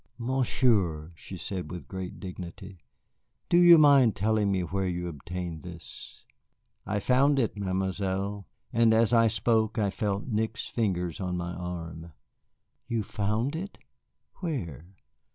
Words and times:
"Monsieur," 0.17 1.11
she 1.15 1.37
said 1.37 1.69
with 1.69 1.87
great 1.87 2.19
dignity, 2.19 2.79
"do 3.49 3.57
you 3.59 3.77
mind 3.77 4.15
telling 4.15 4.51
me 4.51 4.61
where 4.61 4.87
you 4.87 5.07
obtained 5.07 5.61
this?" 5.61 6.25
"I 6.87 6.99
found 6.99 7.37
it, 7.37 7.55
Mademoiselle," 7.55 8.47
I 8.73 8.77
answered; 8.77 8.83
and 8.83 8.93
as 8.95 9.13
I 9.13 9.27
spoke 9.27 9.77
I 9.77 9.91
felt 9.91 10.25
Nick's 10.25 10.65
fingers 10.65 11.19
on 11.21 11.37
my 11.37 11.53
arm. 11.53 12.13
"You 12.87 13.03
found 13.03 13.55
it? 13.55 13.77
Where? 14.37 14.87